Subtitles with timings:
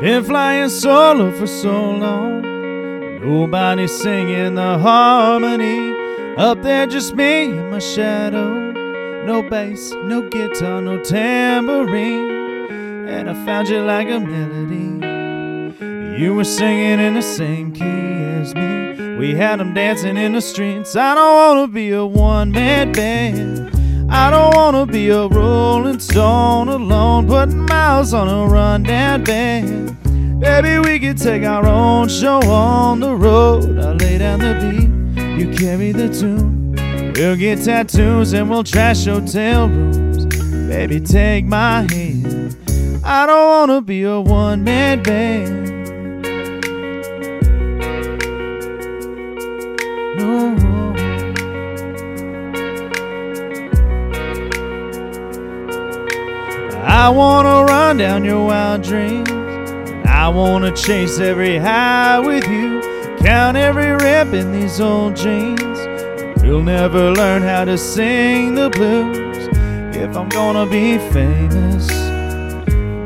[0.00, 2.42] Been flying solo for so long.
[3.22, 5.94] Nobody singing the harmony.
[6.36, 8.72] Up there, just me and my shadow.
[9.24, 12.68] No bass, no guitar, no tambourine.
[13.08, 15.06] And I found you like a melody.
[16.22, 19.16] You were singing in the same key as me.
[19.16, 20.94] We had them dancing in the streets.
[20.94, 23.75] I don't wanna be a one man band.
[24.08, 30.40] I don't wanna be a rolling stone alone, putting miles on a rundown band.
[30.40, 33.78] Baby, we could take our own show on the road.
[33.78, 36.74] I lay down the beat, you carry the tune.
[37.16, 40.26] We'll get tattoos and we'll trash hotel rooms.
[40.68, 42.56] Baby, take my hand.
[43.02, 45.72] I don't wanna be a one man band.
[50.18, 50.75] No.
[56.86, 59.28] I wanna run down your wild dreams.
[60.06, 62.80] I wanna chase every high with you.
[63.18, 65.78] Count every rip in these old jeans.
[66.42, 69.48] We'll never learn how to sing the blues
[69.96, 71.88] if I'm gonna be famous.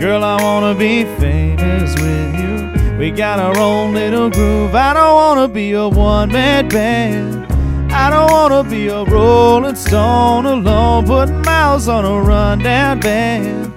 [0.00, 2.98] Girl, I wanna be famous with you.
[2.98, 4.74] We got our own little groove.
[4.74, 7.46] I don't wanna be a one man band.
[7.92, 13.67] I don't wanna be a rolling stone alone, putting miles on a rundown band.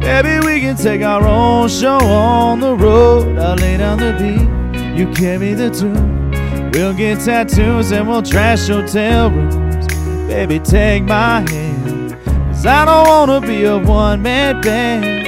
[0.00, 3.38] Baby, we can take our own show on the road.
[3.38, 6.30] I lay down the beat, you carry the tune.
[6.72, 9.86] We'll get tattoos and we'll trash hotel rooms.
[10.26, 15.20] Baby, take my hand, cause I don't wanna be a one man band.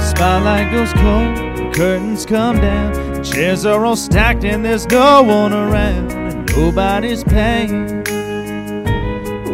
[0.00, 6.12] Spotlight goes cold, curtains come down, chairs are all stacked and there's no one around,
[6.12, 8.04] and nobody's paying.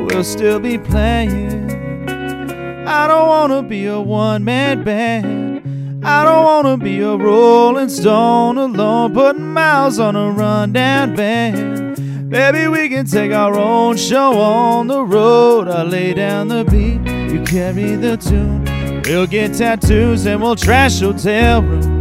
[0.06, 1.70] We'll still be playing.
[2.86, 6.04] I don't wanna be a one man band.
[6.04, 12.30] I don't wanna be a rolling stone alone, putting miles on a rundown band.
[12.30, 15.68] Baby, we can take our own show on the road.
[15.68, 17.00] I lay down the beat,
[17.32, 18.64] you carry the tune.
[19.04, 21.93] We'll get tattoos and we'll trash hotel rooms.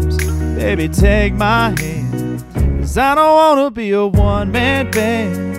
[0.56, 2.44] Baby, take my hand.
[2.80, 5.54] Cause I don't wanna be a one man band.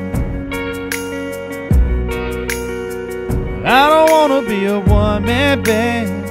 [3.67, 6.24] I don't wanna be a one man band.